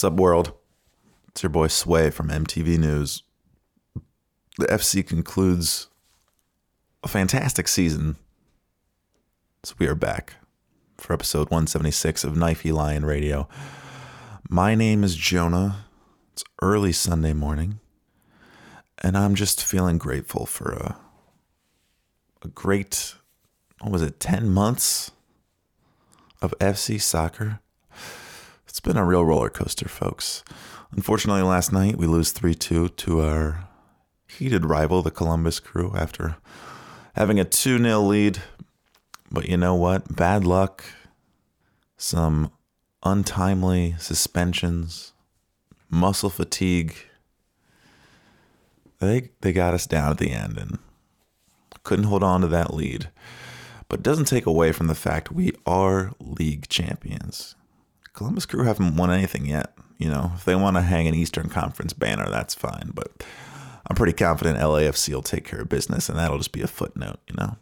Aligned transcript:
What's 0.00 0.14
up, 0.14 0.18
world? 0.18 0.54
It's 1.28 1.42
your 1.42 1.50
boy 1.50 1.66
Sway 1.66 2.08
from 2.08 2.30
MTV 2.30 2.78
News. 2.78 3.22
The 4.56 4.64
FC 4.64 5.06
concludes 5.06 5.88
a 7.04 7.08
fantastic 7.08 7.68
season. 7.68 8.16
So 9.62 9.74
we 9.78 9.86
are 9.86 9.94
back 9.94 10.36
for 10.96 11.12
episode 11.12 11.50
176 11.50 12.24
of 12.24 12.32
Knifey 12.32 12.72
Lion 12.72 13.04
Radio. 13.04 13.46
My 14.48 14.74
name 14.74 15.04
is 15.04 15.16
Jonah. 15.16 15.84
It's 16.32 16.44
early 16.62 16.92
Sunday 16.92 17.34
morning, 17.34 17.78
and 19.02 19.18
I'm 19.18 19.34
just 19.34 19.62
feeling 19.62 19.98
grateful 19.98 20.46
for 20.46 20.72
a 20.72 20.96
a 22.40 22.48
great 22.48 23.16
what 23.82 23.92
was 23.92 24.00
it, 24.00 24.18
10 24.18 24.48
months 24.48 25.10
of 26.40 26.54
FC 26.58 26.98
soccer. 26.98 27.60
It's 28.80 28.88
been 28.88 28.96
a 28.96 29.04
real 29.04 29.26
roller 29.26 29.50
coaster, 29.50 29.90
folks. 29.90 30.42
Unfortunately, 30.90 31.42
last 31.42 31.70
night 31.70 31.98
we 31.98 32.06
lose 32.06 32.32
3 32.32 32.54
2 32.54 32.88
to 32.88 33.20
our 33.20 33.68
heated 34.26 34.64
rival, 34.64 35.02
the 35.02 35.10
Columbus 35.10 35.60
Crew, 35.60 35.92
after 35.94 36.36
having 37.12 37.38
a 37.38 37.44
2 37.44 37.76
0 37.76 38.00
lead. 38.00 38.40
But 39.30 39.50
you 39.50 39.58
know 39.58 39.74
what? 39.74 40.16
Bad 40.16 40.46
luck, 40.46 40.82
some 41.98 42.52
untimely 43.02 43.96
suspensions, 43.98 45.12
muscle 45.90 46.30
fatigue. 46.30 46.94
They, 48.98 49.28
they 49.42 49.52
got 49.52 49.74
us 49.74 49.86
down 49.86 50.12
at 50.12 50.16
the 50.16 50.30
end 50.30 50.56
and 50.56 50.78
couldn't 51.84 52.06
hold 52.06 52.22
on 52.22 52.40
to 52.40 52.46
that 52.46 52.72
lead. 52.72 53.10
But 53.90 54.02
doesn't 54.02 54.24
take 54.24 54.46
away 54.46 54.72
from 54.72 54.86
the 54.86 54.94
fact 54.94 55.30
we 55.30 55.52
are 55.66 56.12
league 56.18 56.70
champions. 56.70 57.56
Columbus 58.12 58.46
Crew 58.46 58.64
haven't 58.64 58.96
won 58.96 59.10
anything 59.10 59.46
yet. 59.46 59.74
You 59.98 60.08
know, 60.08 60.32
if 60.34 60.44
they 60.44 60.54
want 60.54 60.76
to 60.76 60.82
hang 60.82 61.06
an 61.06 61.14
Eastern 61.14 61.48
Conference 61.48 61.92
banner, 61.92 62.28
that's 62.28 62.54
fine. 62.54 62.92
But 62.94 63.24
I'm 63.86 63.96
pretty 63.96 64.12
confident 64.12 64.58
LAFC 64.58 65.12
will 65.12 65.22
take 65.22 65.44
care 65.44 65.60
of 65.60 65.68
business, 65.68 66.08
and 66.08 66.18
that'll 66.18 66.38
just 66.38 66.52
be 66.52 66.62
a 66.62 66.66
footnote, 66.66 67.20
you 67.28 67.36
know. 67.36 67.56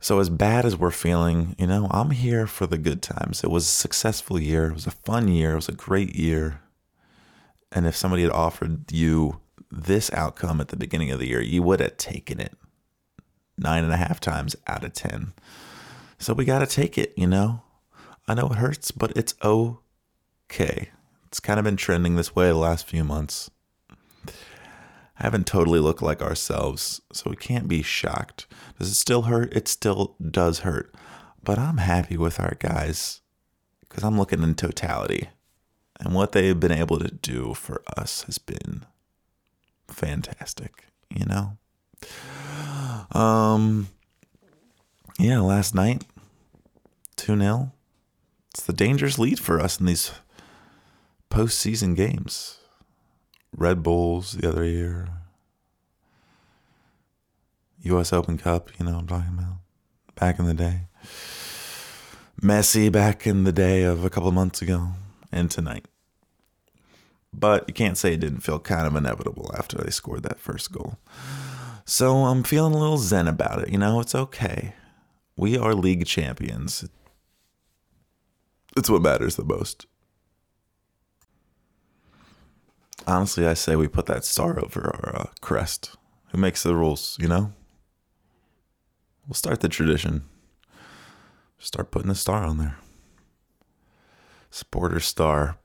So, 0.00 0.18
as 0.18 0.30
bad 0.30 0.64
as 0.64 0.76
we're 0.76 0.90
feeling, 0.90 1.54
you 1.58 1.66
know, 1.66 1.86
I'm 1.90 2.10
here 2.10 2.46
for 2.46 2.66
the 2.66 2.78
good 2.78 3.02
times. 3.02 3.44
It 3.44 3.50
was 3.50 3.64
a 3.64 3.68
successful 3.68 4.40
year. 4.40 4.68
It 4.68 4.74
was 4.74 4.86
a 4.86 4.92
fun 4.92 5.28
year. 5.28 5.52
It 5.52 5.56
was 5.56 5.68
a 5.68 5.72
great 5.72 6.16
year. 6.16 6.62
And 7.70 7.86
if 7.86 7.94
somebody 7.94 8.22
had 8.22 8.32
offered 8.32 8.90
you 8.90 9.40
this 9.70 10.10
outcome 10.12 10.60
at 10.60 10.68
the 10.68 10.76
beginning 10.76 11.10
of 11.10 11.18
the 11.18 11.28
year, 11.28 11.42
you 11.42 11.62
would 11.62 11.80
have 11.80 11.96
taken 11.98 12.40
it 12.40 12.56
nine 13.58 13.84
and 13.84 13.92
a 13.92 13.98
half 13.98 14.18
times 14.20 14.56
out 14.66 14.84
of 14.84 14.94
10. 14.94 15.32
So 16.18 16.32
we 16.32 16.44
got 16.44 16.60
to 16.60 16.66
take 16.66 16.98
it, 16.98 17.12
you 17.16 17.26
know? 17.26 17.62
I 18.30 18.34
know 18.34 18.46
it 18.46 18.58
hurts, 18.58 18.92
but 18.92 19.10
it's 19.16 19.34
okay. 19.42 20.90
It's 21.26 21.40
kind 21.40 21.58
of 21.58 21.64
been 21.64 21.76
trending 21.76 22.14
this 22.14 22.32
way 22.32 22.46
the 22.46 22.54
last 22.54 22.86
few 22.86 23.02
months. 23.02 23.50
I 24.28 25.24
haven't 25.24 25.48
totally 25.48 25.80
looked 25.80 26.00
like 26.00 26.22
ourselves, 26.22 27.00
so 27.12 27.28
we 27.28 27.34
can't 27.34 27.66
be 27.66 27.82
shocked. 27.82 28.46
Does 28.78 28.88
it 28.92 28.94
still 28.94 29.22
hurt? 29.22 29.52
It 29.52 29.66
still 29.66 30.14
does 30.30 30.60
hurt. 30.60 30.94
But 31.42 31.58
I'm 31.58 31.78
happy 31.78 32.16
with 32.16 32.38
our 32.38 32.54
guys 32.60 33.20
because 33.80 34.04
I'm 34.04 34.16
looking 34.16 34.44
in 34.44 34.54
totality. 34.54 35.30
And 35.98 36.14
what 36.14 36.30
they've 36.30 36.60
been 36.60 36.70
able 36.70 37.00
to 37.00 37.10
do 37.10 37.52
for 37.52 37.82
us 37.96 38.22
has 38.22 38.38
been 38.38 38.86
fantastic, 39.88 40.84
you 41.12 41.26
know? 41.26 41.58
Um, 43.10 43.88
yeah, 45.18 45.40
last 45.40 45.74
night, 45.74 46.04
2 47.16 47.36
0. 47.36 47.72
It's 48.60 48.66
the 48.66 48.74
dangerous 48.74 49.18
lead 49.18 49.40
for 49.40 49.58
us 49.58 49.80
in 49.80 49.86
these 49.86 50.12
postseason 51.30 51.96
games. 51.96 52.58
Red 53.56 53.82
Bulls 53.82 54.32
the 54.32 54.46
other 54.46 54.66
year, 54.66 55.08
U.S. 57.84 58.12
Open 58.12 58.36
Cup, 58.36 58.68
you 58.78 58.84
know 58.84 58.98
I'm 58.98 59.06
talking 59.06 59.32
about, 59.32 59.60
back 60.14 60.38
in 60.38 60.44
the 60.44 60.52
day. 60.52 60.82
Messi 62.42 62.92
back 62.92 63.26
in 63.26 63.44
the 63.44 63.52
day 63.52 63.82
of 63.82 64.04
a 64.04 64.10
couple 64.10 64.30
months 64.30 64.60
ago, 64.60 64.88
and 65.32 65.50
tonight. 65.50 65.86
But 67.32 67.64
you 67.66 67.72
can't 67.72 67.96
say 67.96 68.12
it 68.12 68.20
didn't 68.20 68.40
feel 68.40 68.58
kind 68.58 68.86
of 68.86 68.94
inevitable 68.94 69.54
after 69.56 69.78
they 69.78 69.90
scored 69.90 70.22
that 70.24 70.38
first 70.38 70.70
goal. 70.70 70.98
So 71.86 72.26
I'm 72.26 72.42
feeling 72.42 72.74
a 72.74 72.78
little 72.78 72.98
zen 72.98 73.26
about 73.26 73.62
it. 73.62 73.70
You 73.70 73.78
know, 73.78 74.00
it's 74.00 74.14
okay. 74.14 74.74
We 75.34 75.56
are 75.56 75.74
league 75.74 76.04
champions. 76.04 76.86
It's 78.76 78.88
what 78.88 79.02
matters 79.02 79.36
the 79.36 79.44
most. 79.44 79.86
Honestly, 83.06 83.46
I 83.46 83.54
say 83.54 83.76
we 83.76 83.88
put 83.88 84.06
that 84.06 84.24
star 84.24 84.58
over 84.62 84.94
our 84.94 85.16
uh, 85.16 85.26
crest. 85.40 85.96
Who 86.28 86.38
makes 86.38 86.62
the 86.62 86.74
rules, 86.74 87.16
you 87.20 87.28
know? 87.28 87.52
We'll 89.26 89.34
start 89.34 89.60
the 89.60 89.68
tradition. 89.68 90.22
Start 91.58 91.90
putting 91.90 92.08
the 92.08 92.14
star 92.14 92.44
on 92.44 92.58
there. 92.58 92.76
Supporter 94.50 95.00
star. 95.00 95.58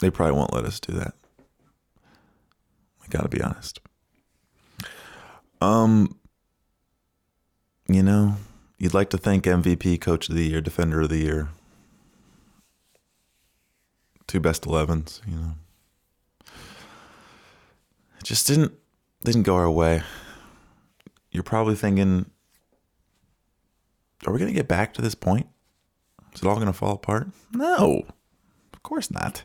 They 0.00 0.10
probably 0.10 0.36
won't 0.36 0.52
let 0.52 0.64
us 0.64 0.78
do 0.80 0.92
that. 0.92 1.14
I 3.02 3.06
gotta 3.08 3.28
be 3.28 3.40
honest. 3.40 3.80
Um, 5.60 6.18
you 7.88 8.02
know, 8.02 8.36
you'd 8.78 8.94
like 8.94 9.10
to 9.10 9.18
thank 9.18 9.44
MVP, 9.44 10.00
Coach 10.00 10.28
of 10.28 10.34
the 10.34 10.44
Year, 10.48 10.60
Defender 10.60 11.02
of 11.02 11.08
the 11.08 11.18
Year, 11.18 11.48
two 14.26 14.40
best 14.40 14.64
11s. 14.64 15.20
You 15.26 15.36
know, 15.36 15.54
it 18.18 18.24
just 18.24 18.46
didn't 18.46 18.72
didn't 19.24 19.42
go 19.44 19.56
our 19.56 19.70
way. 19.70 20.02
You're 21.30 21.42
probably 21.42 21.74
thinking, 21.74 22.30
are 24.26 24.32
we 24.32 24.38
gonna 24.38 24.52
get 24.52 24.68
back 24.68 24.94
to 24.94 25.02
this 25.02 25.14
point? 25.14 25.46
Is 26.34 26.42
it 26.42 26.46
all 26.46 26.58
gonna 26.58 26.72
fall 26.72 26.94
apart? 26.94 27.28
No, 27.52 28.04
of 28.72 28.82
course 28.82 29.10
not. 29.10 29.44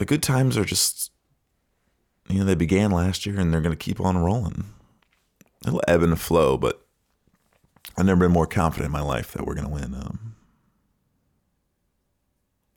the 0.00 0.06
good 0.06 0.22
times 0.22 0.56
are 0.56 0.64
just 0.64 1.12
you 2.26 2.38
know 2.38 2.44
they 2.46 2.54
began 2.54 2.90
last 2.90 3.26
year 3.26 3.38
and 3.38 3.52
they're 3.52 3.60
going 3.60 3.76
to 3.76 3.84
keep 3.84 4.00
on 4.00 4.16
rolling 4.16 4.64
it'll 5.66 5.82
ebb 5.86 6.02
and 6.02 6.18
flow 6.20 6.56
but 6.56 6.86
i've 7.96 8.06
never 8.06 8.20
been 8.20 8.32
more 8.32 8.46
confident 8.46 8.86
in 8.86 8.92
my 8.92 9.00
life 9.00 9.32
that 9.32 9.46
we're 9.46 9.54
going 9.54 9.66
to 9.66 9.72
win 9.72 9.94
um, 9.94 10.34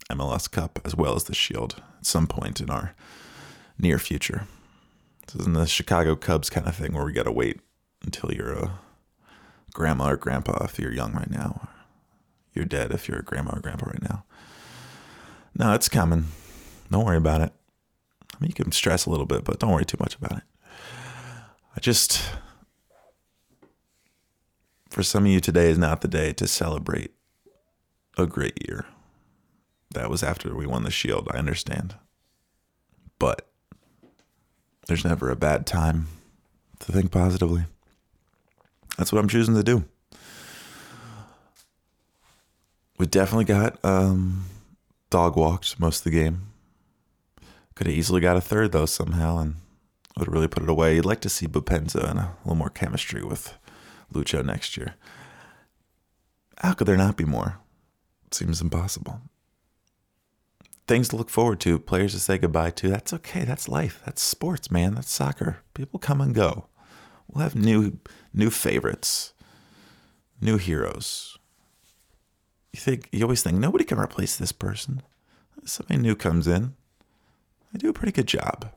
mls 0.09 0.49
cup 0.49 0.79
as 0.85 0.95
well 0.95 1.15
as 1.15 1.25
the 1.25 1.35
shield 1.35 1.81
at 1.97 2.05
some 2.05 2.27
point 2.27 2.59
in 2.61 2.69
our 2.69 2.93
near 3.77 3.97
future 3.97 4.47
this 5.27 5.35
isn't 5.41 5.53
the 5.53 5.65
chicago 5.65 6.15
cubs 6.15 6.49
kind 6.49 6.67
of 6.67 6.75
thing 6.75 6.93
where 6.93 7.05
we 7.05 7.13
got 7.13 7.23
to 7.23 7.31
wait 7.31 7.59
until 8.03 8.31
you're 8.33 8.53
a 8.53 8.79
grandma 9.73 10.09
or 10.09 10.17
grandpa 10.17 10.63
if 10.63 10.77
you're 10.77 10.91
young 10.91 11.13
right 11.13 11.31
now 11.31 11.69
you're 12.53 12.65
dead 12.65 12.91
if 12.91 13.07
you're 13.07 13.19
a 13.19 13.23
grandma 13.23 13.51
or 13.55 13.59
grandpa 13.59 13.87
right 13.87 14.03
now 14.03 14.23
no 15.55 15.73
it's 15.73 15.89
coming 15.89 16.25
don't 16.93 17.05
worry 17.05 17.17
about 17.17 17.41
it. 17.41 17.51
I 18.33 18.37
mean, 18.39 18.49
you 18.49 18.53
can 18.53 18.71
stress 18.71 19.05
a 19.05 19.09
little 19.09 19.25
bit, 19.25 19.43
but 19.43 19.59
don't 19.59 19.71
worry 19.71 19.83
too 19.83 19.97
much 19.99 20.15
about 20.15 20.37
it. 20.37 20.43
I 21.75 21.79
just, 21.79 22.21
for 24.93 25.03
some 25.03 25.25
of 25.25 25.31
you, 25.31 25.39
today 25.39 25.69
is 25.69 25.77
not 25.77 26.01
the 26.01 26.07
day 26.07 26.33
to 26.33 26.47
celebrate 26.47 27.11
a 28.15 28.27
great 28.27 28.67
year. 28.67 28.85
That 29.91 30.09
was 30.09 30.21
after 30.21 30.55
we 30.55 30.67
won 30.67 30.83
the 30.83 30.91
Shield, 30.91 31.27
I 31.31 31.37
understand. 31.37 31.95
But 33.17 33.47
there's 34.87 35.03
never 35.03 35.31
a 35.31 35.35
bad 35.35 35.65
time 35.65 36.07
to 36.79 36.91
think 36.91 37.11
positively. 37.11 37.65
That's 38.97 39.11
what 39.11 39.19
I'm 39.19 39.27
choosing 39.27 39.55
to 39.55 39.63
do. 39.63 39.85
We 42.99 43.07
definitely 43.07 43.45
got 43.45 43.83
um, 43.83 44.45
dog 45.09 45.35
walked 45.35 45.79
most 45.79 45.99
of 45.99 46.03
the 46.11 46.19
game. 46.19 46.49
Could 47.73 47.87
have 47.87 47.95
easily 47.95 48.21
got 48.21 48.37
a 48.37 48.41
third 48.41 48.71
though 48.71 48.85
somehow 48.85 49.39
and 49.39 49.55
would 50.17 50.31
really 50.31 50.47
put 50.47 50.61
it 50.61 50.69
away. 50.69 50.95
You'd 50.95 51.05
like 51.05 51.21
to 51.21 51.29
see 51.29 51.47
Boupendza 51.47 52.07
and 52.07 52.19
a 52.19 52.35
little 52.43 52.55
more 52.55 52.69
chemistry 52.69 53.23
with 53.23 53.55
Lucho 54.13 54.43
next 54.43 54.77
year. 54.77 54.95
How 56.57 56.73
could 56.73 56.87
there 56.87 56.97
not 56.97 57.17
be 57.17 57.25
more? 57.25 57.59
It 58.27 58.33
seems 58.33 58.61
impossible. 58.61 59.21
Things 60.87 61.07
to 61.09 61.15
look 61.15 61.29
forward 61.29 61.59
to, 61.61 61.79
players 61.79 62.13
to 62.13 62.19
say 62.19 62.37
goodbye 62.37 62.71
to. 62.71 62.89
That's 62.89 63.13
okay. 63.13 63.43
That's 63.45 63.69
life. 63.69 64.01
That's 64.05 64.21
sports, 64.21 64.69
man. 64.69 64.95
That's 64.95 65.11
soccer. 65.11 65.59
People 65.73 65.99
come 65.99 66.21
and 66.21 66.35
go. 66.35 66.67
We'll 67.27 67.43
have 67.43 67.55
new 67.55 67.99
new 68.33 68.49
favorites, 68.49 69.33
new 70.41 70.57
heroes. 70.57 71.37
You 72.73 72.79
think 72.79 73.07
you 73.11 73.23
always 73.23 73.43
think 73.43 73.57
nobody 73.57 73.83
can 73.83 73.99
replace 73.99 74.35
this 74.35 74.51
person. 74.51 75.01
Somebody 75.65 75.99
new 75.99 76.15
comes 76.15 76.47
in. 76.47 76.73
They 77.71 77.79
do 77.79 77.89
a 77.89 77.93
pretty 77.93 78.11
good 78.11 78.27
job. 78.27 78.71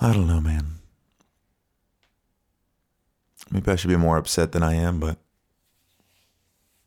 I 0.00 0.12
don't 0.12 0.26
know, 0.26 0.40
man. 0.40 0.76
Maybe 3.50 3.70
I 3.70 3.76
should 3.76 3.90
be 3.90 3.96
more 3.96 4.16
upset 4.16 4.52
than 4.52 4.62
I 4.62 4.74
am, 4.74 4.98
but 4.98 5.18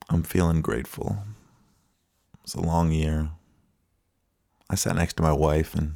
I'm 0.10 0.24
feeling 0.24 0.62
grateful. 0.62 1.20
It's 2.44 2.56
a 2.56 2.62
long 2.62 2.92
year. 2.92 3.30
I 4.70 4.76
sat 4.76 4.96
next 4.96 5.18
to 5.18 5.24
my 5.24 5.34
wife 5.34 5.76
in 5.76 5.96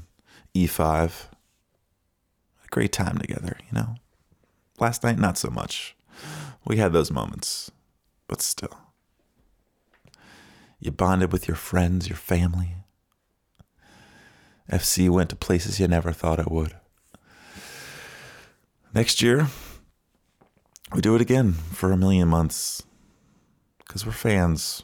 E5. 0.55 1.27
A 2.63 2.67
great 2.69 2.91
time 2.91 3.17
together, 3.17 3.57
you 3.59 3.77
know? 3.77 3.95
Last 4.79 5.03
night, 5.03 5.19
not 5.19 5.37
so 5.37 5.49
much. 5.49 5.95
We 6.65 6.77
had 6.77 6.93
those 6.93 7.11
moments, 7.11 7.71
but 8.27 8.41
still. 8.41 8.77
You 10.79 10.91
bonded 10.91 11.31
with 11.31 11.47
your 11.47 11.57
friends, 11.57 12.07
your 12.07 12.17
family. 12.17 12.75
FC 14.71 15.09
went 15.09 15.29
to 15.29 15.35
places 15.35 15.79
you 15.79 15.87
never 15.87 16.11
thought 16.11 16.39
it 16.39 16.51
would. 16.51 16.75
Next 18.93 19.21
year, 19.21 19.47
we 20.93 21.01
do 21.01 21.15
it 21.15 21.21
again 21.21 21.53
for 21.53 21.91
a 21.91 21.97
million 21.97 22.27
months 22.27 22.83
because 23.79 24.05
we're 24.05 24.11
fans, 24.11 24.83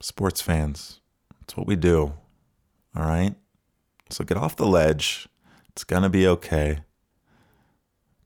sports 0.00 0.40
fans. 0.40 1.00
It's 1.42 1.56
what 1.56 1.66
we 1.66 1.76
do. 1.76 2.14
All 2.96 3.04
right? 3.04 3.34
So 4.08 4.24
get 4.24 4.36
off 4.36 4.56
the 4.56 4.66
ledge. 4.66 5.28
It's 5.68 5.84
going 5.84 6.02
to 6.02 6.08
be 6.08 6.26
okay. 6.26 6.80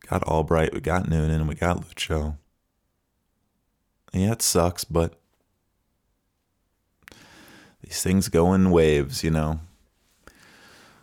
Got 0.09 0.25
Albright, 0.25 0.75
we 0.75 0.81
got 0.81 1.09
Noonan, 1.09 1.47
we 1.47 1.55
got 1.55 1.81
Lucho. 1.81 2.37
Yeah, 4.13 4.33
it 4.33 4.43
sucks, 4.43 4.85
but 4.85 5.19
these 7.83 8.03
things 8.03 8.29
go 8.29 8.53
in 8.53 8.71
waves, 8.71 9.25
you 9.25 9.31
know. 9.31 9.61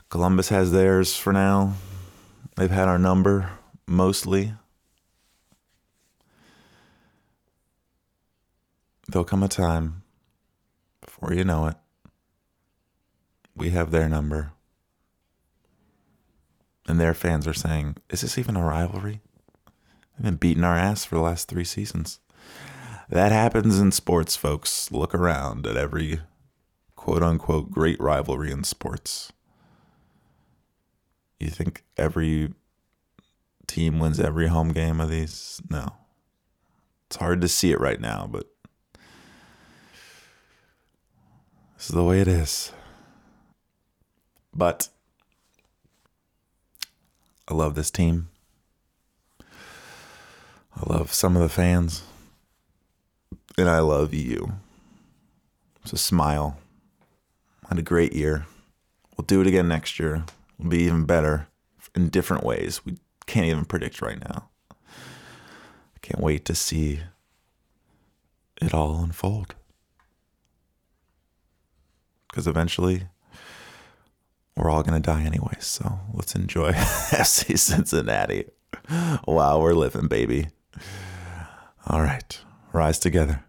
Columbus 0.10 0.50
has 0.50 0.72
theirs 0.72 1.16
for 1.16 1.34
now. 1.34 1.74
They've 2.58 2.70
had 2.70 2.88
our 2.88 3.00
number 3.00 3.50
mostly. 3.88 4.54
There'll 9.12 9.26
come 9.26 9.44
a 9.44 9.50
time 9.50 10.04
before 11.02 11.34
you 11.34 11.44
know 11.44 11.68
it. 11.68 11.76
We 13.54 13.72
have 13.72 13.92
their 13.92 14.08
number. 14.08 14.54
And 16.88 16.98
their 16.98 17.14
fans 17.14 17.46
are 17.46 17.54
saying, 17.54 17.98
Is 18.10 18.22
this 18.22 18.38
even 18.38 18.56
a 18.56 18.66
rivalry? 18.66 19.20
They've 20.16 20.24
been 20.24 20.36
beating 20.36 20.64
our 20.64 20.78
ass 20.78 21.04
for 21.04 21.16
the 21.16 21.22
last 21.22 21.50
three 21.50 21.66
seasons. 21.66 22.22
That 23.10 23.34
happens 23.34 23.80
in 23.80 23.92
sports, 23.92 24.38
folks. 24.38 24.90
Look 24.94 25.14
around 25.14 25.68
at 25.68 25.76
every 25.76 26.22
quote 26.96 27.22
unquote 27.22 27.70
great 27.70 28.00
rivalry 28.00 28.50
in 28.50 28.64
sports. 28.64 29.34
You 31.38 31.50
think 31.50 31.84
every 31.98 32.54
team 33.68 34.00
wins 34.00 34.22
every 34.22 34.48
home 34.48 34.72
game 34.72 35.02
of 35.02 35.10
these? 35.10 35.62
No. 35.70 35.98
It's 37.08 37.18
hard 37.18 37.42
to 37.42 37.50
see 37.50 37.74
it 37.74 37.80
right 37.82 38.00
now, 38.00 38.30
but 38.32 38.51
this 41.82 41.90
is 41.90 41.96
the 41.96 42.04
way 42.04 42.22
it 42.22 42.28
is. 42.28 42.72
But 44.54 44.90
I 47.48 47.56
love 47.56 47.74
this 47.74 47.90
team. 47.90 48.30
I 49.42 50.84
love 50.86 51.12
some 51.12 51.36
of 51.36 51.42
the 51.42 51.50
fans. 51.50 52.04
And 53.58 53.68
I 53.68 53.80
love 53.80 54.14
you. 54.14 54.52
So 55.84 55.98
smile. 55.98 56.60
Had 57.68 57.80
a 57.80 57.82
great 57.82 58.14
year. 58.14 58.46
We'll 59.18 59.26
do 59.26 59.42
it 59.42 59.48
again 59.48 59.68
next 59.68 59.98
year. 59.98 60.26
We'll 60.60 60.70
be 60.70 60.84
even 60.84 61.06
better 61.06 61.48
in 61.96 62.10
different 62.10 62.44
ways. 62.44 62.86
We 62.86 63.00
can't 63.26 63.48
even 63.48 63.66
predict 63.66 64.04
right 64.04 64.20
now. 64.20 64.50
I 64.70 66.00
can't 66.04 66.22
wait 66.22 66.46
to 66.46 66.54
see 66.54 67.00
it 68.62 68.72
all 68.72 69.04
unfold. 69.04 69.56
Because 72.32 72.48
eventually, 72.48 73.04
we're 74.56 74.70
all 74.70 74.84
going 74.84 75.00
to 75.00 75.06
die 75.06 75.24
anyway. 75.24 75.58
So 75.60 76.00
let's 76.14 76.34
enjoy 76.34 76.72
FC 76.72 77.60
Cincinnati. 77.60 78.46
Wow, 79.28 79.60
we're 79.60 79.74
living, 79.74 80.08
baby. 80.08 80.48
All 81.88 82.02
right, 82.02 82.40
rise 82.74 83.00
together. 83.00 83.44